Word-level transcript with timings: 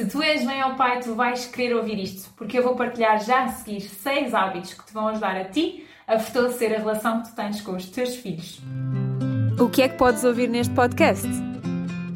Se 0.00 0.06
tu 0.06 0.22
és 0.22 0.46
bem 0.46 0.58
ao 0.62 0.76
pai, 0.76 0.98
tu 1.00 1.14
vais 1.14 1.44
querer 1.44 1.74
ouvir 1.74 1.98
isto, 1.98 2.30
porque 2.34 2.58
eu 2.58 2.62
vou 2.62 2.74
partilhar 2.74 3.22
já 3.22 3.44
a 3.44 3.48
seguir 3.48 3.82
seis 3.82 4.32
hábitos 4.32 4.72
que 4.72 4.86
te 4.86 4.94
vão 4.94 5.08
ajudar 5.08 5.36
a 5.36 5.44
ti 5.44 5.86
a 6.08 6.18
fortalecer 6.18 6.74
a 6.74 6.78
relação 6.78 7.20
que 7.20 7.28
tu 7.28 7.36
tens 7.36 7.60
com 7.60 7.72
os 7.72 7.84
teus 7.84 8.16
filhos. 8.16 8.62
O 9.60 9.68
que 9.68 9.82
é 9.82 9.90
que 9.90 9.98
podes 9.98 10.24
ouvir 10.24 10.48
neste 10.48 10.72
podcast? 10.72 11.28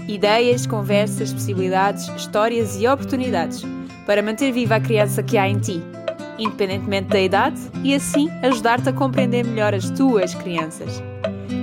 Ideias, 0.09 0.67
conversas, 0.67 1.31
possibilidades, 1.31 2.09
histórias 2.17 2.81
e 2.81 2.89
oportunidades 2.89 3.63
para 4.07 4.23
manter 4.23 4.51
viva 4.51 4.77
a 4.77 4.81
criança 4.81 5.23
que 5.23 5.37
há 5.37 5.47
em 5.47 5.59
ti, 5.59 5.83
independentemente 6.39 7.09
da 7.09 7.21
idade, 7.21 7.61
e 7.83 7.95
assim 7.95 8.31
ajudar-te 8.43 8.89
a 8.89 8.95
compreender 8.95 9.45
melhor 9.45 9.75
as 9.75 9.91
tuas 9.91 10.35
crianças. 10.35 11.03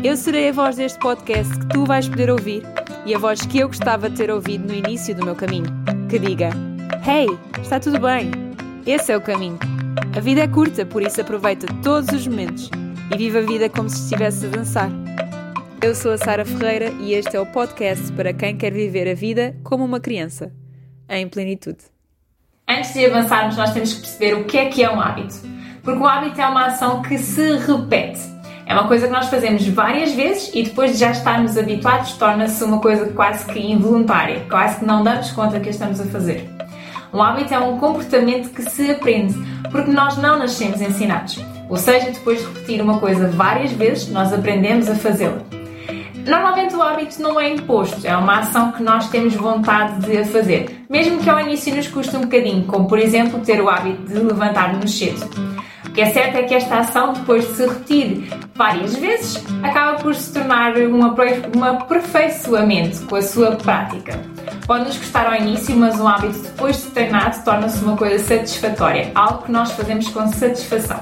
Eu 0.03 0.15
serei 0.15 0.49
a 0.49 0.51
voz 0.51 0.75
deste 0.75 0.99
podcast 0.99 1.51
que 1.57 1.69
tu 1.69 1.83
vais 1.83 2.07
poder 2.07 2.29
ouvir 2.29 2.61
e 3.07 3.15
a 3.15 3.17
voz 3.17 3.41
que 3.41 3.57
eu 3.57 3.67
gostava 3.67 4.07
de 4.07 4.17
ter 4.17 4.29
ouvido 4.29 4.67
no 4.67 4.75
início 4.75 5.15
do 5.15 5.25
meu 5.25 5.35
caminho, 5.35 5.80
que 6.11 6.19
diga: 6.19 6.49
Hey, 7.07 7.25
está 7.61 7.79
tudo 7.79 7.97
bem? 7.97 8.31
Esse 8.85 9.13
é 9.13 9.17
o 9.17 9.21
caminho. 9.21 9.57
A 10.13 10.19
vida 10.19 10.41
é 10.41 10.47
curta, 10.47 10.85
por 10.85 11.01
isso 11.01 11.21
aproveita 11.21 11.65
todos 11.81 12.09
os 12.09 12.27
momentos 12.27 12.69
e 13.13 13.17
viva 13.17 13.39
a 13.39 13.41
vida 13.41 13.69
como 13.69 13.89
se 13.89 14.03
estivesse 14.03 14.45
a 14.45 14.49
dançar. 14.49 14.89
Eu 15.81 15.95
sou 15.95 16.11
a 16.11 16.17
Sara 16.17 16.43
Ferreira 16.43 16.89
e 16.99 17.13
este 17.13 17.37
é 17.37 17.39
o 17.39 17.45
podcast 17.45 18.11
para 18.11 18.33
quem 18.33 18.57
quer 18.57 18.73
viver 18.73 19.09
a 19.09 19.13
vida 19.13 19.55
como 19.63 19.85
uma 19.85 20.01
criança, 20.01 20.51
em 21.07 21.29
plenitude. 21.29 21.79
Antes 22.67 22.93
de 22.93 23.05
avançarmos, 23.05 23.55
nós 23.55 23.73
temos 23.73 23.93
que 23.93 24.01
perceber 24.01 24.33
o 24.33 24.43
que 24.43 24.57
é 24.57 24.65
que 24.65 24.83
é 24.83 24.91
um 24.91 24.99
hábito. 24.99 25.35
Porque 25.81 25.99
o 25.99 26.05
hábito 26.05 26.41
é 26.41 26.45
uma 26.45 26.65
ação 26.65 27.01
que 27.01 27.17
se 27.17 27.55
repete. 27.55 28.19
É 28.71 28.73
uma 28.73 28.87
coisa 28.87 29.05
que 29.05 29.11
nós 29.11 29.27
fazemos 29.27 29.67
várias 29.67 30.13
vezes 30.13 30.49
e 30.53 30.63
depois 30.63 30.93
de 30.93 30.99
já 30.99 31.11
estarmos 31.11 31.57
habituados, 31.57 32.13
torna-se 32.13 32.63
uma 32.63 32.79
coisa 32.79 33.05
quase 33.07 33.43
que 33.43 33.59
involuntária, 33.59 34.45
quase 34.49 34.79
que 34.79 34.85
não 34.85 35.03
damos 35.03 35.29
conta 35.31 35.59
que 35.59 35.67
a 35.67 35.71
estamos 35.71 35.99
a 35.99 36.05
fazer. 36.05 36.49
Um 37.13 37.21
hábito 37.21 37.53
é 37.53 37.59
um 37.59 37.77
comportamento 37.77 38.49
que 38.51 38.61
se 38.61 38.89
aprende, 38.89 39.35
porque 39.69 39.91
nós 39.91 40.15
não 40.15 40.39
nascemos 40.39 40.79
ensinados. 40.79 41.37
Ou 41.67 41.75
seja, 41.75 42.11
depois 42.11 42.39
de 42.39 42.45
repetir 42.45 42.81
uma 42.81 42.97
coisa 42.97 43.27
várias 43.27 43.73
vezes, 43.73 44.07
nós 44.07 44.31
aprendemos 44.31 44.89
a 44.89 44.95
fazê-la. 44.95 45.41
Normalmente 46.25 46.73
o 46.73 46.81
hábito 46.81 47.21
não 47.21 47.37
é 47.37 47.49
imposto, 47.49 48.07
é 48.07 48.15
uma 48.15 48.39
ação 48.39 48.71
que 48.71 48.81
nós 48.81 49.09
temos 49.09 49.33
vontade 49.33 49.99
de 49.99 50.23
fazer, 50.23 50.85
mesmo 50.89 51.19
que 51.19 51.29
ao 51.29 51.41
início 51.41 51.75
nos 51.75 51.89
custe 51.89 52.15
um 52.15 52.21
bocadinho, 52.21 52.63
como 52.63 52.87
por 52.87 52.99
exemplo 52.99 53.41
ter 53.41 53.61
o 53.61 53.67
hábito 53.67 54.03
de 54.03 54.17
levantar-nos 54.17 54.97
cedo. 54.97 55.29
O 55.91 55.93
que 55.93 55.99
é 55.99 56.09
certo 56.13 56.37
é 56.37 56.43
que 56.43 56.55
esta 56.55 56.77
ação, 56.77 57.11
depois 57.11 57.45
de 57.45 57.53
se 57.53 57.67
repetir 57.67 58.29
várias 58.55 58.95
vezes, 58.95 59.43
acaba 59.61 59.99
por 59.99 60.15
se 60.15 60.31
tornar 60.31 60.71
um 60.77 61.63
aperfeiçoamento 61.65 63.01
com 63.07 63.17
a 63.17 63.21
sua 63.21 63.57
prática. 63.57 64.17
Pode 64.65 64.85
nos 64.85 64.97
custar 64.97 65.25
ao 65.25 65.35
início, 65.35 65.75
mas 65.75 65.99
um 65.99 66.07
hábito 66.07 66.39
depois 66.39 66.81
de 66.81 66.91
treinado 66.91 67.43
torna-se 67.43 67.83
uma 67.83 67.97
coisa 67.97 68.23
satisfatória, 68.23 69.11
algo 69.13 69.43
que 69.43 69.51
nós 69.51 69.73
fazemos 69.73 70.07
com 70.07 70.25
satisfação. 70.31 70.97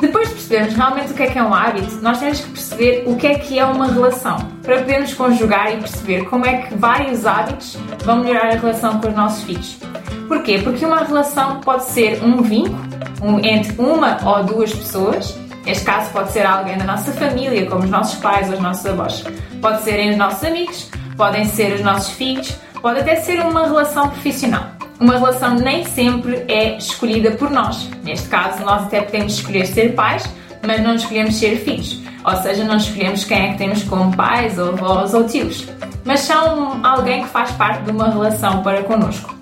Depois 0.00 0.28
de 0.28 0.34
percebermos 0.36 0.74
realmente 0.74 1.12
o 1.12 1.14
que 1.14 1.22
é 1.24 1.26
que 1.26 1.38
é 1.38 1.42
um 1.42 1.52
hábito, 1.52 1.96
nós 2.00 2.18
temos 2.18 2.40
que 2.40 2.50
perceber 2.52 3.04
o 3.06 3.14
que 3.16 3.26
é 3.26 3.34
que 3.34 3.58
é 3.58 3.64
uma 3.66 3.88
relação, 3.88 4.38
para 4.62 4.78
podermos 4.78 5.12
conjugar 5.12 5.74
e 5.74 5.76
perceber 5.76 6.24
como 6.24 6.46
é 6.46 6.62
que 6.62 6.74
vários 6.74 7.26
hábitos 7.26 7.76
vão 8.02 8.20
melhorar 8.20 8.54
a 8.54 8.56
relação 8.56 8.98
com 9.00 9.08
os 9.08 9.14
nossos 9.14 9.44
filhos. 9.44 9.78
Porquê? 10.26 10.60
Porque 10.64 10.84
uma 10.84 11.04
relação 11.04 11.60
pode 11.60 11.84
ser 11.84 12.24
um 12.24 12.42
vínculo 12.42 12.85
um, 13.22 13.38
entre 13.38 13.74
uma 13.78 14.18
ou 14.24 14.44
duas 14.44 14.72
pessoas. 14.72 15.36
Neste 15.64 15.84
caso, 15.84 16.10
pode 16.10 16.30
ser 16.32 16.46
alguém 16.46 16.78
da 16.78 16.84
nossa 16.84 17.12
família, 17.12 17.66
como 17.66 17.84
os 17.84 17.90
nossos 17.90 18.18
pais 18.20 18.48
ou 18.48 18.54
os 18.54 18.60
nossos 18.60 18.86
avós. 18.86 19.24
Pode 19.60 19.82
serem 19.82 20.10
os 20.10 20.16
nossos 20.16 20.44
amigos, 20.44 20.90
podem 21.16 21.44
ser 21.44 21.74
os 21.74 21.80
nossos 21.80 22.14
filhos, 22.14 22.56
pode 22.80 23.00
até 23.00 23.16
ser 23.16 23.40
uma 23.40 23.64
relação 23.64 24.08
profissional. 24.08 24.76
Uma 25.00 25.14
relação 25.14 25.54
nem 25.54 25.84
sempre 25.84 26.44
é 26.48 26.78
escolhida 26.78 27.32
por 27.32 27.50
nós. 27.50 27.90
Neste 28.02 28.28
caso, 28.28 28.64
nós 28.64 28.84
até 28.84 29.02
podemos 29.02 29.34
escolher 29.34 29.66
ser 29.66 29.94
pais, 29.94 30.24
mas 30.66 30.80
não 30.80 30.94
escolhemos 30.94 31.36
ser 31.36 31.56
filhos. 31.56 32.00
Ou 32.24 32.36
seja, 32.36 32.64
não 32.64 32.76
escolhemos 32.76 33.24
quem 33.24 33.38
é 33.38 33.52
que 33.52 33.58
temos 33.58 33.82
como 33.84 34.16
pais, 34.16 34.58
ou 34.58 34.70
avós 34.70 35.14
ou 35.14 35.24
tios. 35.24 35.66
Mas 36.04 36.20
são 36.20 36.84
alguém 36.84 37.22
que 37.22 37.28
faz 37.28 37.50
parte 37.52 37.82
de 37.82 37.90
uma 37.90 38.08
relação 38.08 38.62
para 38.62 38.82
connosco. 38.84 39.35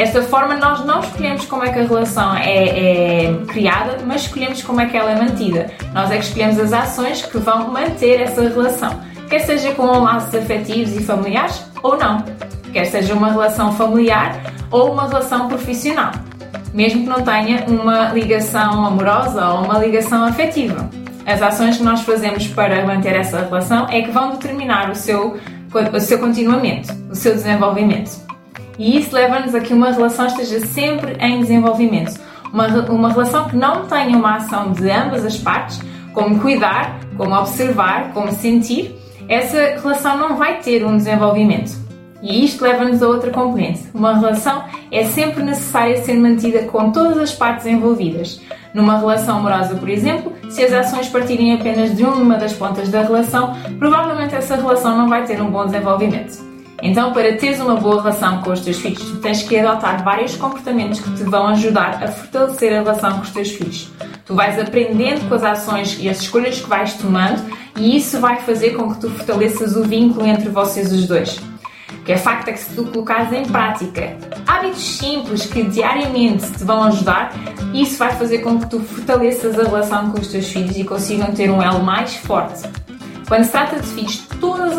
Desta 0.00 0.22
forma, 0.22 0.54
nós 0.54 0.82
não 0.86 1.00
escolhemos 1.00 1.44
como 1.44 1.62
é 1.62 1.70
que 1.70 1.78
a 1.78 1.82
relação 1.82 2.34
é, 2.34 3.24
é, 3.26 3.34
criada, 3.48 3.98
mas 4.06 4.22
escolhemos 4.22 4.62
como 4.62 4.80
é 4.80 4.86
que 4.86 4.96
ela 4.96 5.10
é 5.10 5.14
mantida. 5.14 5.70
Nós 5.92 6.10
é 6.10 6.16
que 6.16 6.24
escolhemos 6.24 6.58
as 6.58 6.72
ações 6.72 7.20
que 7.20 7.36
vão 7.36 7.70
manter 7.70 8.18
essa 8.18 8.40
relação, 8.40 8.98
quer 9.28 9.40
seja 9.40 9.74
com 9.74 9.84
laços 9.84 10.34
afetivos 10.34 10.96
e 10.96 11.02
familiares 11.02 11.62
ou 11.82 11.98
não, 11.98 12.24
quer 12.72 12.86
seja 12.86 13.12
uma 13.12 13.30
relação 13.30 13.74
familiar 13.74 14.40
ou 14.70 14.90
uma 14.90 15.06
relação 15.06 15.48
profissional, 15.48 16.12
mesmo 16.72 17.02
que 17.02 17.08
não 17.10 17.20
tenha 17.20 17.66
uma 17.68 18.08
ligação 18.08 18.86
amorosa 18.86 19.50
ou 19.50 19.64
uma 19.64 19.78
ligação 19.80 20.24
afetiva. 20.24 20.88
As 21.26 21.42
ações 21.42 21.76
que 21.76 21.82
nós 21.82 22.00
fazemos 22.00 22.46
para 22.46 22.86
manter 22.86 23.16
essa 23.16 23.40
relação 23.42 23.86
é 23.90 24.00
que 24.00 24.10
vão 24.10 24.30
determinar 24.30 24.88
o 24.90 24.94
seu, 24.94 25.38
o 25.92 26.00
seu 26.00 26.18
continuamento, 26.18 26.90
o 27.10 27.14
seu 27.14 27.34
desenvolvimento. 27.34 28.29
E 28.80 28.96
isso 28.96 29.14
leva-nos 29.14 29.54
a 29.54 29.60
que 29.60 29.74
uma 29.74 29.92
relação 29.92 30.26
esteja 30.26 30.64
sempre 30.64 31.14
em 31.20 31.40
desenvolvimento. 31.40 32.18
Uma, 32.50 32.66
uma 32.90 33.12
relação 33.12 33.46
que 33.46 33.54
não 33.54 33.84
tenha 33.84 34.16
uma 34.16 34.36
ação 34.36 34.72
de 34.72 34.90
ambas 34.90 35.22
as 35.22 35.36
partes, 35.36 35.82
como 36.14 36.40
cuidar, 36.40 36.98
como 37.14 37.34
observar, 37.34 38.10
como 38.14 38.32
sentir, 38.32 38.96
essa 39.28 39.78
relação 39.82 40.16
não 40.16 40.34
vai 40.34 40.60
ter 40.60 40.82
um 40.82 40.96
desenvolvimento. 40.96 41.72
E 42.22 42.42
isto 42.42 42.64
leva-nos 42.64 43.02
a 43.02 43.08
outra 43.08 43.30
componente. 43.30 43.82
Uma 43.92 44.18
relação 44.18 44.64
é 44.90 45.04
sempre 45.04 45.42
necessária 45.42 46.02
ser 46.02 46.14
mantida 46.14 46.62
com 46.62 46.90
todas 46.90 47.18
as 47.18 47.32
partes 47.34 47.66
envolvidas. 47.66 48.40
Numa 48.72 48.98
relação 48.98 49.40
amorosa, 49.40 49.74
por 49.74 49.90
exemplo, 49.90 50.32
se 50.48 50.64
as 50.64 50.72
ações 50.72 51.06
partirem 51.06 51.52
apenas 51.52 51.94
de 51.94 52.02
uma 52.02 52.36
das 52.36 52.54
pontas 52.54 52.88
da 52.88 53.02
relação, 53.02 53.54
provavelmente 53.78 54.34
essa 54.34 54.56
relação 54.56 54.96
não 54.96 55.06
vai 55.06 55.26
ter 55.26 55.38
um 55.42 55.50
bom 55.50 55.66
desenvolvimento. 55.66 56.49
Então, 56.82 57.12
para 57.12 57.36
teres 57.36 57.60
uma 57.60 57.76
boa 57.76 58.02
relação 58.02 58.40
com 58.40 58.52
os 58.52 58.60
teus 58.60 58.78
filhos, 58.78 59.02
tu 59.02 59.16
tens 59.16 59.42
que 59.42 59.58
adotar 59.58 60.02
vários 60.02 60.34
comportamentos 60.36 61.00
que 61.00 61.10
te 61.12 61.22
vão 61.24 61.48
ajudar 61.48 62.02
a 62.02 62.08
fortalecer 62.08 62.72
a 62.72 62.82
relação 62.82 63.12
com 63.14 63.22
os 63.22 63.30
teus 63.30 63.50
filhos. 63.50 63.90
Tu 64.24 64.34
vais 64.34 64.58
aprendendo 64.58 65.28
com 65.28 65.34
as 65.34 65.44
ações 65.44 65.98
e 66.00 66.08
as 66.08 66.20
escolhas 66.20 66.60
que 66.60 66.68
vais 66.68 66.94
tomando, 66.94 67.42
e 67.76 67.96
isso 67.96 68.18
vai 68.18 68.40
fazer 68.40 68.70
com 68.70 68.94
que 68.94 69.00
tu 69.00 69.10
fortaleças 69.10 69.76
o 69.76 69.84
vínculo 69.84 70.26
entre 70.26 70.48
vocês 70.48 70.90
os 70.92 71.06
dois. 71.06 71.38
O 71.92 72.02
que 72.04 72.12
é 72.12 72.16
facto 72.16 72.48
é 72.48 72.52
que 72.52 72.60
se 72.60 72.74
tu 72.74 72.84
colocares 72.84 73.30
em 73.32 73.44
prática 73.44 74.16
hábitos 74.46 74.96
simples 74.96 75.44
que 75.44 75.62
diariamente 75.64 76.50
te 76.52 76.64
vão 76.64 76.84
ajudar, 76.84 77.32
isso 77.74 77.98
vai 77.98 78.12
fazer 78.12 78.38
com 78.38 78.58
que 78.58 78.70
tu 78.70 78.80
fortaleças 78.80 79.58
a 79.58 79.64
relação 79.64 80.10
com 80.10 80.18
os 80.18 80.28
teus 80.28 80.50
filhos 80.50 80.76
e 80.76 80.84
consigam 80.84 81.30
ter 81.32 81.50
um 81.50 81.60
elo 81.60 81.82
mais 81.84 82.14
forte. 82.16 82.62
Quando 83.28 83.44
se 83.44 83.50
trata 83.50 83.78
de 83.78 83.86
filhos, 83.86 84.26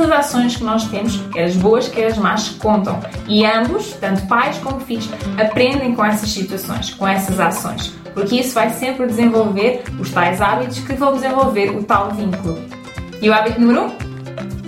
as 0.04 0.12
ações 0.12 0.56
que 0.56 0.64
nós 0.64 0.86
temos, 0.86 1.18
quer 1.32 1.46
as 1.46 1.56
boas, 1.56 1.88
quer 1.88 2.08
as 2.08 2.18
más, 2.18 2.50
contam. 2.50 3.00
E 3.28 3.46
ambos, 3.46 3.94
tanto 3.94 4.26
pais 4.28 4.58
como 4.58 4.80
filhos, 4.80 5.10
aprendem 5.40 5.96
com 5.96 6.04
essas 6.04 6.30
situações, 6.30 6.94
com 6.94 7.08
essas 7.08 7.40
ações. 7.40 7.94
Porque 8.14 8.36
isso 8.42 8.54
vai 8.54 8.70
sempre 8.72 9.06
desenvolver 9.08 9.84
os 10.00 10.12
tais 10.12 10.42
hábitos 10.42 10.80
que 10.80 10.94
vão 10.94 11.14
desenvolver 11.14 11.70
o 11.70 11.84
tal 11.84 12.12
vínculo. 12.12 12.60
E 13.22 13.30
o 13.30 13.34
hábito 13.34 13.62
número 13.62 13.84
1? 13.84 13.86
Um? 13.86 13.92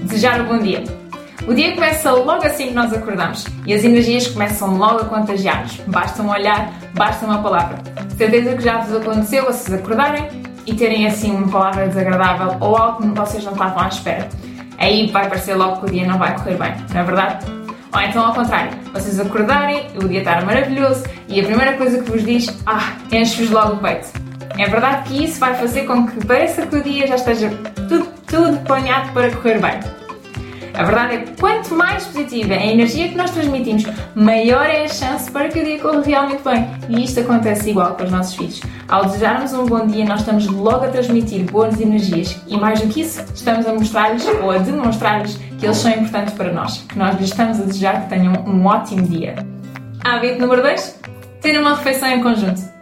Desejar 0.06 0.42
um 0.42 0.46
bom 0.46 0.60
dia. 0.60 0.84
O 1.48 1.54
dia 1.54 1.74
começa 1.74 2.10
logo 2.12 2.46
assim 2.46 2.68
que 2.68 2.74
nós 2.74 2.94
acordamos 2.94 3.46
e 3.66 3.74
as 3.74 3.84
energias 3.84 4.28
começam 4.28 4.78
logo 4.78 5.00
a 5.00 5.06
contagiar-nos. 5.06 5.76
Basta 5.88 6.24
um 6.24 6.30
olhar, 6.30 6.72
basta 6.94 7.26
uma 7.26 7.42
palavra. 7.42 7.80
Certeza 8.18 8.56
que 8.56 8.64
já 8.64 8.78
vos 8.78 8.96
aconteceu 8.96 9.44
vocês 9.44 9.78
acordarem 9.78 10.30
e 10.66 10.74
terem 10.74 11.06
assim 11.06 11.32
uma 11.32 11.50
palavra 11.50 11.88
desagradável 11.88 12.56
ou 12.62 12.78
algo 12.78 13.02
que 13.02 13.20
vocês 13.20 13.44
não 13.44 13.52
estavam 13.52 13.84
à 13.84 13.88
espera. 13.90 14.30
Aí 14.84 15.10
vai 15.10 15.30
parecer 15.30 15.56
logo 15.56 15.78
que 15.78 15.86
o 15.86 15.90
dia 15.94 16.06
não 16.06 16.18
vai 16.18 16.36
correr 16.36 16.58
bem, 16.58 16.76
não 16.94 17.00
é 17.00 17.04
verdade? 17.06 17.46
Ou 17.94 18.02
então 18.02 18.26
ao 18.26 18.34
contrário, 18.34 18.72
vocês 18.92 19.18
acordarem, 19.18 19.88
o 19.96 20.10
dia 20.10 20.20
estar 20.20 20.44
maravilhoso 20.44 21.06
e 21.30 21.40
a 21.40 21.44
primeira 21.46 21.78
coisa 21.78 22.04
que 22.04 22.12
vos 22.12 22.22
diz, 22.26 22.48
ah, 22.66 22.92
enche-vos 23.10 23.50
logo 23.50 23.76
o 23.76 23.78
peito. 23.78 24.10
É 24.58 24.68
verdade 24.68 25.08
que 25.08 25.24
isso 25.24 25.40
vai 25.40 25.56
fazer 25.56 25.86
com 25.86 26.06
que 26.06 26.26
pareça 26.28 26.68
que 26.68 26.76
o 26.76 26.84
dia 26.84 27.08
já 27.08 27.16
esteja 27.16 27.50
tudo, 27.88 28.08
tudo 28.28 28.58
planeado 28.66 29.10
para 29.14 29.32
correr 29.32 29.62
bem. 29.62 30.03
A 30.74 30.84
verdade 30.84 31.16
é 31.16 31.18
que 31.20 31.40
quanto 31.40 31.76
mais 31.76 32.06
positiva 32.06 32.54
é 32.54 32.58
a 32.58 32.66
energia 32.66 33.08
que 33.08 33.16
nós 33.16 33.30
transmitimos, 33.30 33.84
maior 34.16 34.66
é 34.66 34.86
a 34.86 34.88
chance 34.88 35.30
para 35.30 35.48
que 35.50 35.60
o 35.60 35.64
dia 35.64 35.80
corra 35.80 36.02
realmente 36.02 36.42
bem. 36.44 36.68
E 36.90 37.04
isto 37.04 37.20
acontece 37.20 37.70
igual 37.70 37.96
com 37.96 38.04
os 38.04 38.12
nossos 38.12 38.36
filhos. 38.36 38.62
Ao 38.88 39.06
desejarmos 39.06 39.54
um 39.54 39.66
bom 39.66 39.86
dia, 39.86 40.04
nós 40.04 40.22
estamos 40.22 40.48
logo 40.48 40.86
a 40.86 40.88
transmitir 40.88 41.44
boas 41.52 41.80
energias 41.80 42.42
e, 42.48 42.58
mais 42.58 42.82
do 42.82 42.88
que 42.88 43.02
isso, 43.02 43.24
estamos 43.36 43.68
a 43.68 43.74
mostrar-lhes 43.74 44.26
ou 44.42 44.50
a 44.50 44.58
demonstrar-lhes 44.58 45.36
que 45.60 45.66
eles 45.66 45.78
são 45.78 45.92
importantes 45.92 46.34
para 46.34 46.52
nós, 46.52 46.80
que 46.90 46.98
nós 46.98 47.16
lhes 47.20 47.30
estamos 47.30 47.60
a 47.60 47.64
desejar 47.64 48.02
que 48.04 48.10
tenham 48.10 48.34
um 48.48 48.66
ótimo 48.66 49.04
dia. 49.04 49.36
Hábito 50.04 50.42
número 50.42 50.64
2: 50.64 51.00
ter 51.40 51.60
uma 51.60 51.76
refeição 51.76 52.10
em 52.10 52.24
conjunto. 52.24 52.73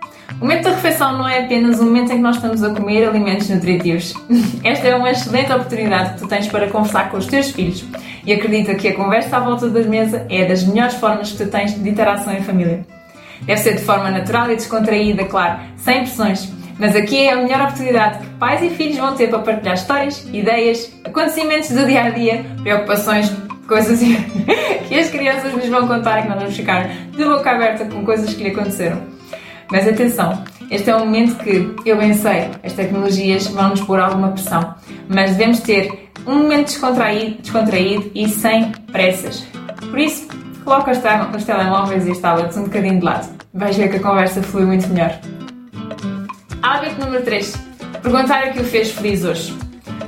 O 0.41 0.45
momento 0.45 0.63
da 0.63 0.71
refeição 0.71 1.19
não 1.19 1.29
é 1.29 1.43
apenas 1.43 1.79
o 1.79 1.83
momento 1.83 2.11
em 2.11 2.15
que 2.15 2.21
nós 2.21 2.37
estamos 2.37 2.63
a 2.63 2.71
comer 2.71 3.07
alimentos 3.07 3.47
nutritivos. 3.47 4.15
Esta 4.65 4.87
é 4.87 4.95
uma 4.95 5.11
excelente 5.11 5.53
oportunidade 5.53 6.15
que 6.15 6.21
tu 6.21 6.27
tens 6.27 6.47
para 6.47 6.67
conversar 6.67 7.11
com 7.11 7.17
os 7.17 7.27
teus 7.27 7.51
filhos 7.51 7.85
e 8.25 8.33
acredita 8.33 8.73
que 8.73 8.87
a 8.87 8.95
conversa 8.95 9.37
à 9.37 9.39
volta 9.39 9.69
da 9.69 9.81
mesa 9.81 10.25
é 10.31 10.43
das 10.43 10.63
melhores 10.63 10.95
formas 10.95 11.31
que 11.31 11.43
tu 11.43 11.51
tens 11.51 11.79
de 11.79 11.87
interação 11.87 12.33
em 12.33 12.41
família. 12.41 12.83
Deve 13.43 13.61
ser 13.61 13.75
de 13.75 13.83
forma 13.83 14.09
natural 14.09 14.51
e 14.51 14.55
descontraída, 14.55 15.25
claro, 15.25 15.59
sem 15.77 15.99
pressões. 15.99 16.51
Mas 16.79 16.95
aqui 16.95 17.27
é 17.27 17.33
a 17.33 17.35
melhor 17.35 17.61
oportunidade 17.61 18.17
que 18.17 18.25
pais 18.39 18.63
e 18.63 18.69
filhos 18.71 18.97
vão 18.97 19.13
ter 19.13 19.29
para 19.29 19.39
partilhar 19.39 19.75
histórias, 19.75 20.27
ideias, 20.33 20.91
acontecimentos 21.05 21.69
do 21.69 21.85
dia 21.85 22.05
a 22.05 22.09
dia, 22.09 22.43
preocupações, 22.63 23.31
coisas 23.67 23.99
que 24.89 24.95
as 24.95 25.07
crianças 25.11 25.53
nos 25.53 25.67
vão 25.67 25.87
contar 25.87 26.17
e 26.17 26.23
que 26.23 26.29
nós 26.29 26.39
vamos 26.39 26.55
ficar 26.55 26.87
de 26.87 27.23
boca 27.23 27.51
aberta 27.51 27.85
com 27.85 28.03
coisas 28.03 28.33
que 28.33 28.43
lhe 28.43 28.49
aconteceram. 28.49 29.20
Mas 29.71 29.87
atenção, 29.87 30.43
este 30.69 30.89
é 30.89 30.95
um 30.97 31.05
momento 31.05 31.41
que, 31.41 31.73
eu 31.85 31.97
bem 31.97 32.13
sei, 32.13 32.49
as 32.61 32.73
tecnologias 32.73 33.47
vão 33.47 33.69
nos 33.69 33.79
pôr 33.79 34.01
alguma 34.01 34.31
pressão, 34.31 34.75
mas 35.07 35.31
devemos 35.31 35.61
ter 35.61 36.11
um 36.27 36.39
momento 36.39 36.67
descontraído, 36.67 37.41
descontraído 37.41 38.11
e 38.13 38.27
sem 38.27 38.69
pressas. 38.91 39.47
Por 39.89 39.97
isso, 39.97 40.27
coloca 40.65 40.91
os, 40.91 40.97
telemóveis 41.45 42.05
e 42.05 42.11
os 42.11 42.19
tablets 42.19 42.57
um 42.57 42.63
bocadinho 42.63 42.99
de 42.99 43.05
lado. 43.05 43.29
Vais 43.53 43.77
ver 43.77 43.89
que 43.89 43.95
a 43.95 44.01
conversa 44.01 44.43
flui 44.43 44.65
muito 44.65 44.87
melhor. 44.89 45.17
Hábito 46.61 46.99
número 46.99 47.23
3. 47.23 47.55
Perguntar 48.03 48.49
o 48.49 48.51
que 48.51 48.59
o 48.59 48.63
fez 48.65 48.91
feliz 48.91 49.23
hoje. 49.23 49.57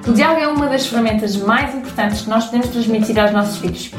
O 0.06 0.12
diálogo 0.12 0.42
é 0.42 0.48
uma 0.50 0.68
das 0.68 0.88
ferramentas 0.88 1.38
mais 1.38 1.74
importantes 1.74 2.22
que 2.24 2.30
nós 2.30 2.46
podemos 2.46 2.68
transmitir 2.68 3.18
aos 3.18 3.32
nossos 3.32 3.58
filhos. 3.60 3.92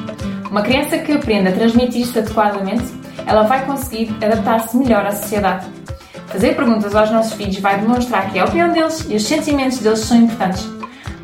Uma 0.50 0.60
criança 0.60 0.98
que 0.98 1.12
aprende 1.12 1.48
a 1.48 1.52
transmitir-se 1.52 2.18
adequadamente 2.18 2.84
ela 3.26 3.42
vai 3.42 3.64
conseguir 3.64 4.14
adaptar-se 4.22 4.76
melhor 4.76 5.06
à 5.06 5.12
sociedade. 5.12 5.66
Fazer 6.28 6.56
perguntas 6.56 6.94
aos 6.94 7.10
nossos 7.10 7.34
filhos 7.34 7.58
vai 7.58 7.78
demonstrar 7.78 8.30
que 8.30 8.38
a 8.38 8.44
opinião 8.44 8.72
deles 8.72 9.06
e 9.08 9.16
os 9.16 9.24
sentimentos 9.24 9.78
deles 9.78 10.00
são 10.00 10.16
importantes. 10.16 10.68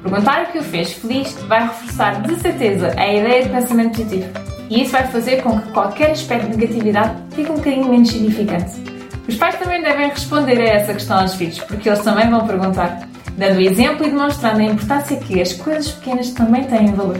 Perguntar 0.02 0.44
o 0.44 0.52
que 0.52 0.58
o 0.58 0.62
fez 0.62 0.92
feliz 0.92 1.32
vai 1.48 1.62
reforçar 1.62 2.22
de 2.22 2.34
certeza 2.36 2.94
a 2.96 3.12
ideia 3.12 3.42
de 3.42 3.48
pensamento 3.50 3.96
positivo. 3.98 4.28
E 4.70 4.82
isso 4.82 4.92
vai 4.92 5.06
fazer 5.08 5.42
com 5.42 5.60
que 5.60 5.72
qualquer 5.72 6.12
aspecto 6.12 6.48
de 6.48 6.56
negatividade 6.56 7.14
fique 7.34 7.50
um 7.50 7.56
bocadinho 7.56 7.88
menos 7.88 8.08
significante. 8.08 8.90
Os 9.28 9.36
pais 9.36 9.56
também 9.56 9.82
devem 9.82 10.08
responder 10.08 10.60
a 10.60 10.74
essa 10.76 10.94
questão 10.94 11.20
aos 11.20 11.34
filhos, 11.34 11.58
porque 11.60 11.88
eles 11.88 12.00
também 12.00 12.30
vão 12.30 12.46
perguntar, 12.46 13.00
dando 13.36 13.60
exemplo 13.60 14.06
e 14.06 14.10
demonstrando 14.10 14.60
a 14.60 14.64
importância 14.64 15.16
que 15.18 15.40
as 15.40 15.52
coisas 15.52 15.90
pequenas 15.92 16.30
também 16.30 16.64
têm 16.64 16.92
valor. 16.92 17.18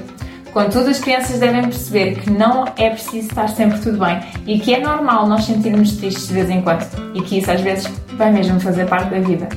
Contudo, 0.52 0.90
as 0.90 0.98
crianças 0.98 1.38
devem 1.38 1.62
perceber 1.62 2.16
que 2.16 2.30
não 2.30 2.64
é 2.76 2.90
preciso 2.90 3.28
estar 3.28 3.48
sempre 3.48 3.78
tudo 3.78 3.98
bem 3.98 4.20
e 4.46 4.58
que 4.58 4.74
é 4.74 4.80
normal 4.80 5.26
nós 5.26 5.44
sentirmos 5.44 5.96
tristes 5.96 6.26
de 6.26 6.34
vez 6.34 6.50
em 6.50 6.60
quando 6.60 6.84
e 7.14 7.22
que 7.22 7.38
isso 7.38 7.50
às 7.50 7.60
vezes 7.60 7.88
vai 8.16 8.32
mesmo 8.32 8.58
fazer 8.58 8.86
parte 8.86 9.10
da 9.10 9.20
vida. 9.20 9.48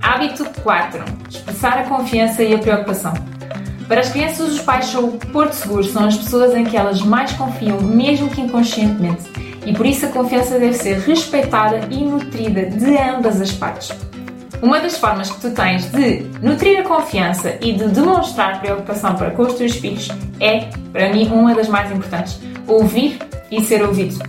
Hábito 0.00 0.44
4. 0.62 1.04
Expressar 1.28 1.78
a 1.78 1.84
confiança 1.84 2.42
e 2.42 2.54
a 2.54 2.58
preocupação. 2.58 3.12
Para 3.86 4.00
as 4.00 4.08
crianças, 4.08 4.54
os 4.54 4.60
pais 4.60 4.86
são 4.86 5.04
o 5.04 5.18
porto 5.18 5.52
seguro, 5.52 5.84
são 5.84 6.06
as 6.06 6.16
pessoas 6.16 6.54
em 6.54 6.64
que 6.64 6.76
elas 6.76 7.02
mais 7.02 7.32
confiam, 7.32 7.80
mesmo 7.80 8.30
que 8.30 8.40
inconscientemente. 8.40 9.24
E 9.66 9.72
por 9.74 9.84
isso 9.84 10.06
a 10.06 10.08
confiança 10.08 10.58
deve 10.58 10.74
ser 10.74 10.98
respeitada 11.00 11.80
e 11.90 12.04
nutrida 12.04 12.66
de 12.66 12.96
ambas 12.96 13.40
as 13.40 13.52
partes. 13.52 13.90
Uma 14.62 14.78
das 14.78 14.98
formas 14.98 15.30
que 15.30 15.40
tu 15.40 15.50
tens 15.52 15.86
de 15.90 16.20
nutrir 16.42 16.80
a 16.80 16.82
confiança 16.82 17.56
e 17.62 17.72
de 17.72 17.88
demonstrar 17.88 18.60
preocupação 18.60 19.14
para 19.14 19.30
com 19.30 19.42
os 19.42 19.54
teus 19.54 19.76
filhos 19.76 20.10
é, 20.38 20.68
para 20.92 21.10
mim, 21.10 21.28
uma 21.28 21.54
das 21.54 21.66
mais 21.66 21.90
importantes: 21.90 22.38
ouvir 22.66 23.18
e 23.50 23.64
ser 23.64 23.82
ouvido. 23.82 24.22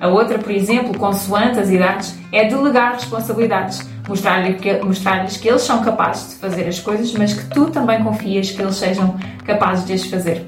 A 0.00 0.08
outra, 0.08 0.38
por 0.38 0.52
exemplo, 0.52 0.98
consoante 0.98 1.58
as 1.58 1.70
idades, 1.70 2.14
é 2.30 2.46
delegar 2.46 2.92
responsabilidades, 2.92 3.88
mostrar-lhes 4.06 4.60
que, 4.60 4.74
mostrar 4.80 5.24
que 5.24 5.48
eles 5.48 5.62
são 5.62 5.82
capazes 5.82 6.30
de 6.30 6.34
fazer 6.36 6.68
as 6.68 6.78
coisas, 6.78 7.10
mas 7.14 7.32
que 7.32 7.46
tu 7.48 7.70
também 7.70 8.04
confias 8.04 8.50
que 8.50 8.60
eles 8.60 8.76
sejam 8.76 9.16
capazes 9.46 9.86
de 9.86 9.94
as 9.94 10.04
fazer. 10.04 10.46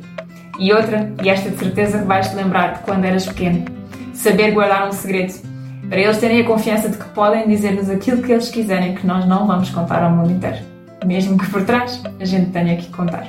E 0.58 0.72
outra, 0.74 1.10
e 1.22 1.30
esta 1.30 1.48
de 1.48 1.56
certeza 1.56 1.98
que 1.98 2.04
vais 2.04 2.28
te 2.28 2.36
lembrar 2.36 2.74
de 2.74 2.78
quando 2.80 3.06
eras 3.06 3.24
pequeno, 3.24 3.64
saber 4.12 4.50
guardar 4.50 4.88
um 4.88 4.92
segredo 4.92 5.55
para 5.88 6.00
eles 6.00 6.18
terem 6.18 6.40
a 6.40 6.44
confiança 6.44 6.88
de 6.88 6.96
que 6.96 7.04
podem 7.10 7.46
dizer-nos 7.48 7.88
aquilo 7.88 8.22
que 8.22 8.32
eles 8.32 8.48
quiserem, 8.48 8.94
que 8.94 9.06
nós 9.06 9.26
não 9.26 9.46
vamos 9.46 9.70
contar 9.70 10.02
ao 10.02 10.10
mundo 10.10 10.32
inteiro. 10.32 10.58
Mesmo 11.04 11.38
que 11.38 11.48
por 11.50 11.64
trás 11.64 12.02
a 12.20 12.24
gente 12.24 12.50
tenha 12.50 12.76
que 12.76 12.90
contar. 12.90 13.26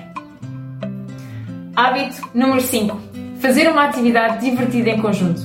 Hábito 1.75 2.30
número 2.33 2.62
5. 2.62 3.00
Fazer 3.39 3.69
uma 3.69 3.86
atividade 3.86 4.44
divertida 4.44 4.89
em 4.89 5.01
conjunto. 5.01 5.42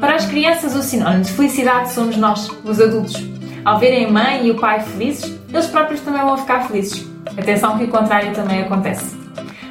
Para 0.00 0.14
as 0.14 0.24
crianças, 0.24 0.74
o 0.74 0.82
sinónimo 0.82 1.24
de 1.24 1.32
felicidade 1.32 1.92
somos 1.92 2.16
nós, 2.16 2.48
os 2.64 2.80
adultos. 2.80 3.22
Ao 3.64 3.78
verem 3.78 4.06
a 4.06 4.10
mãe 4.10 4.46
e 4.46 4.50
o 4.50 4.56
pai 4.56 4.80
felizes, 4.80 5.38
eles 5.50 5.66
próprios 5.66 6.00
também 6.00 6.22
vão 6.22 6.36
ficar 6.38 6.66
felizes. 6.66 7.06
Atenção 7.38 7.78
que 7.78 7.84
o 7.84 7.88
contrário 7.88 8.32
também 8.34 8.62
acontece. 8.62 9.23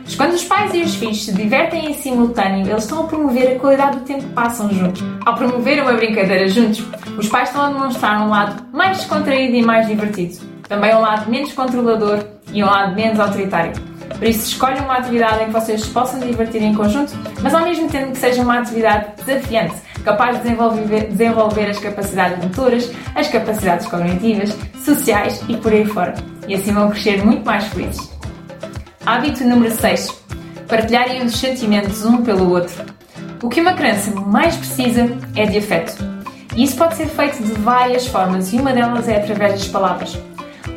Mas 0.04 0.16
quando 0.16 0.34
os 0.34 0.44
pais 0.44 0.74
e 0.74 0.82
os 0.82 0.96
filhos 0.96 1.24
se 1.24 1.34
divertem 1.34 1.92
em 1.92 1.94
simultâneo, 1.94 2.68
eles 2.68 2.84
estão 2.84 3.02
a 3.02 3.08
promover 3.08 3.56
a 3.56 3.60
qualidade 3.60 4.00
do 4.00 4.06
tempo 4.06 4.24
que 4.24 4.34
passam 4.34 4.70
juntos. 4.70 5.02
Ao 5.26 5.36
promover 5.36 5.82
uma 5.82 5.94
brincadeira 5.94 6.48
juntos, 6.48 6.84
os 7.18 7.28
pais 7.30 7.50
estão 7.50 7.64
a 7.64 7.70
demonstrar 7.70 8.22
um 8.22 8.30
lado 8.30 8.66
mais 8.74 8.98
descontraído 8.98 9.56
e 9.56 9.64
mais 9.64 9.88
divertido. 9.88 10.38
Também 10.68 10.94
um 10.96 11.02
lado 11.02 11.30
menos 11.30 11.54
controlador 11.54 12.24
e 12.52 12.64
um 12.64 12.68
lado 12.68 12.96
menos 12.96 13.20
autoritário. 13.20 13.74
Por 14.18 14.28
isso, 14.28 14.48
escolhe 14.48 14.80
uma 14.80 14.98
atividade 14.98 15.44
em 15.44 15.46
que 15.48 15.52
vocês 15.52 15.86
possam 15.88 16.20
divertir 16.20 16.62
em 16.62 16.74
conjunto, 16.74 17.14
mas 17.42 17.54
ao 17.54 17.64
mesmo 17.64 17.90
tempo 17.90 18.12
que 18.12 18.18
seja 18.18 18.42
uma 18.42 18.60
atividade 18.60 19.08
desafiante, 19.26 19.76
capaz 20.04 20.38
de 20.38 20.44
desenvolver, 20.44 21.08
desenvolver 21.08 21.70
as 21.70 21.80
capacidades 21.80 22.44
motoras, 22.44 22.92
as 23.16 23.28
capacidades 23.28 23.88
cognitivas, 23.88 24.56
sociais 24.84 25.44
e 25.48 25.58
por 25.58 25.72
aí 25.72 25.86
fora. 25.86 26.14
E 26.48 26.56
assim 26.56 26.74
vão 26.74 26.90
crescer 26.90 27.24
muito 27.26 27.46
mais 27.46 27.66
felizes. 27.66 28.13
Hábito 29.06 29.44
número 29.44 29.76
6. 29.76 30.24
Partilharem 30.66 31.24
os 31.24 31.38
sentimentos 31.38 32.06
um 32.06 32.24
pelo 32.24 32.50
outro. 32.50 32.86
O 33.42 33.50
que 33.50 33.60
uma 33.60 33.74
criança 33.74 34.12
mais 34.12 34.56
precisa 34.56 35.18
é 35.36 35.46
de 35.46 35.58
afeto. 35.58 35.94
E 36.56 36.64
isso 36.64 36.78
pode 36.78 36.96
ser 36.96 37.08
feito 37.08 37.44
de 37.44 37.52
várias 37.52 38.08
formas 38.08 38.54
e 38.54 38.56
uma 38.56 38.72
delas 38.72 39.10
é 39.10 39.18
através 39.18 39.54
das 39.54 39.68
palavras. 39.68 40.18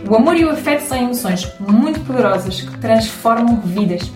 O 0.08 0.16
amor 0.16 0.36
e 0.36 0.44
o 0.44 0.50
afeto 0.50 0.82
são 0.82 0.98
emoções 0.98 1.52
muito 1.60 2.00
poderosas 2.00 2.62
que 2.62 2.78
transformam 2.78 3.60
vidas. 3.60 4.10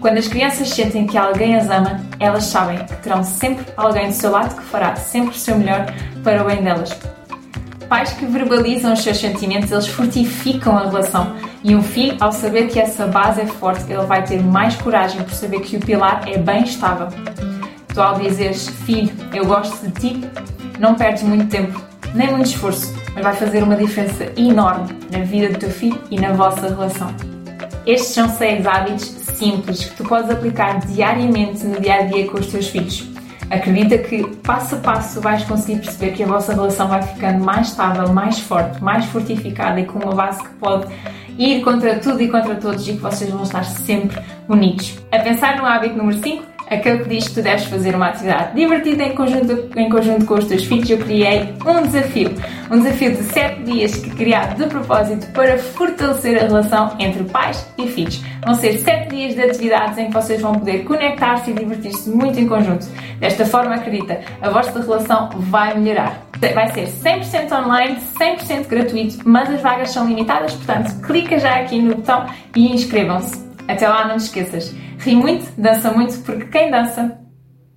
Quando 0.00 0.16
as 0.16 0.28
crianças 0.28 0.70
sentem 0.70 1.06
que 1.06 1.18
alguém 1.18 1.54
as 1.54 1.68
ama, 1.68 2.00
elas 2.18 2.44
sabem 2.44 2.78
que 2.78 2.96
terão 2.96 3.22
sempre 3.22 3.66
alguém 3.76 4.08
do 4.08 4.14
seu 4.14 4.30
lado 4.30 4.56
que 4.56 4.64
fará 4.64 4.96
sempre 4.96 5.36
o 5.36 5.38
seu 5.38 5.58
melhor 5.58 5.84
para 6.24 6.42
o 6.42 6.46
bem 6.46 6.62
delas. 6.62 6.96
Pais 7.86 8.14
que 8.14 8.24
verbalizam 8.24 8.94
os 8.94 9.02
seus 9.02 9.18
sentimentos, 9.18 9.70
eles 9.70 9.88
fortificam 9.88 10.78
a 10.78 10.84
relação 10.84 11.36
e 11.64 11.76
um 11.76 11.82
filho, 11.82 12.16
ao 12.20 12.32
saber 12.32 12.68
que 12.68 12.80
essa 12.80 13.06
base 13.06 13.40
é 13.40 13.46
forte, 13.46 13.90
ele 13.92 14.04
vai 14.04 14.24
ter 14.24 14.42
mais 14.42 14.74
coragem 14.76 15.22
por 15.22 15.32
saber 15.32 15.60
que 15.60 15.76
o 15.76 15.80
pilar 15.80 16.22
é 16.26 16.36
bem 16.36 16.64
estável. 16.64 17.08
Tu, 17.94 18.00
ao 18.00 18.18
dizeres, 18.18 18.68
filho, 18.68 19.12
eu 19.32 19.46
gosto 19.46 19.86
de 19.86 19.92
ti, 19.92 20.20
não 20.80 20.96
perdes 20.96 21.22
muito 21.22 21.46
tempo, 21.48 21.80
nem 22.14 22.30
muito 22.30 22.46
esforço, 22.46 22.92
mas 23.14 23.22
vai 23.22 23.34
fazer 23.34 23.62
uma 23.62 23.76
diferença 23.76 24.32
enorme 24.36 24.98
na 25.10 25.20
vida 25.20 25.50
do 25.50 25.58
teu 25.58 25.70
filho 25.70 26.00
e 26.10 26.18
na 26.18 26.32
vossa 26.32 26.68
relação. 26.68 27.14
Estes 27.86 28.12
são 28.12 28.28
seis 28.28 28.66
hábitos 28.66 29.04
simples 29.36 29.84
que 29.84 29.96
tu 29.96 30.04
podes 30.04 30.30
aplicar 30.30 30.80
diariamente 30.80 31.64
no 31.64 31.80
dia 31.80 31.96
a 31.96 32.02
dia 32.02 32.26
com 32.26 32.38
os 32.38 32.46
teus 32.46 32.68
filhos. 32.68 33.11
Acredita 33.52 33.98
que 33.98 34.26
passo 34.36 34.76
a 34.76 34.78
passo 34.78 35.20
vais 35.20 35.44
conseguir 35.44 35.80
perceber 35.80 36.12
que 36.12 36.22
a 36.22 36.26
vossa 36.26 36.54
relação 36.54 36.88
vai 36.88 37.02
ficando 37.02 37.44
mais 37.44 37.68
estável, 37.68 38.08
mais 38.08 38.38
forte, 38.38 38.82
mais 38.82 39.04
fortificada 39.04 39.78
e 39.78 39.84
com 39.84 39.98
uma 39.98 40.14
base 40.14 40.42
que 40.42 40.48
pode 40.54 40.86
ir 41.38 41.60
contra 41.62 41.98
tudo 41.98 42.22
e 42.22 42.28
contra 42.28 42.54
todos 42.54 42.88
e 42.88 42.94
que 42.94 43.00
vocês 43.00 43.28
vão 43.28 43.42
estar 43.42 43.62
sempre 43.62 44.18
unidos. 44.48 44.98
A 45.12 45.18
pensar 45.18 45.58
no 45.58 45.66
hábito 45.66 45.98
número 45.98 46.18
5, 46.18 46.44
aquele 46.72 46.98
que 46.98 47.08
diz 47.08 47.28
que 47.28 47.34
tu 47.34 47.42
deves 47.42 47.64
fazer 47.64 47.94
uma 47.94 48.08
atividade 48.08 48.54
divertida 48.54 49.04
em 49.04 49.14
conjunto, 49.14 49.70
em 49.76 49.88
conjunto 49.88 50.24
com 50.24 50.34
os 50.34 50.44
teus 50.46 50.64
filhos, 50.64 50.90
eu 50.90 50.98
criei 50.98 51.54
um 51.66 51.82
desafio. 51.82 52.30
Um 52.70 52.80
desafio 52.80 53.12
de 53.12 53.22
7 53.24 53.62
dias 53.64 53.94
que 53.96 54.10
criado 54.10 54.56
de 54.56 54.66
propósito 54.68 55.26
para 55.32 55.58
fortalecer 55.58 56.42
a 56.42 56.46
relação 56.46 56.96
entre 56.98 57.24
pais 57.24 57.66
e 57.78 57.86
filhos. 57.86 58.22
Vão 58.44 58.54
ser 58.54 58.78
7 58.78 59.08
dias 59.08 59.34
de 59.34 59.42
atividades 59.42 59.98
em 59.98 60.06
que 60.06 60.12
vocês 60.12 60.40
vão 60.40 60.54
poder 60.54 60.84
conectar-se 60.84 61.50
e 61.50 61.54
divertir-se 61.54 62.10
muito 62.10 62.40
em 62.40 62.48
conjunto. 62.48 62.86
Desta 63.18 63.44
forma, 63.44 63.74
acredita, 63.74 64.20
a 64.40 64.50
vossa 64.50 64.80
relação 64.80 65.28
vai 65.34 65.78
melhorar. 65.78 66.26
Vai 66.54 66.72
ser 66.72 66.88
100% 66.88 67.52
online, 67.52 67.98
100% 68.18 68.66
gratuito, 68.66 69.18
mas 69.24 69.48
as 69.48 69.60
vagas 69.60 69.90
são 69.90 70.08
limitadas, 70.08 70.54
portanto, 70.54 71.00
clica 71.06 71.38
já 71.38 71.54
aqui 71.56 71.80
no 71.80 71.94
botão 71.94 72.26
e 72.56 72.72
inscrevam-se. 72.72 73.40
Até 73.68 73.88
lá, 73.88 74.08
não 74.08 74.16
te 74.16 74.24
esqueças. 74.24 74.74
Ri 75.02 75.16
muito, 75.16 75.50
dança 75.60 75.90
muito, 75.92 76.18
porque 76.22 76.46
quem 76.46 76.70
dança 76.70 77.18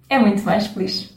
é 0.09 0.19
muito 0.19 0.43
mais 0.43 0.67
feliz. 0.67 1.14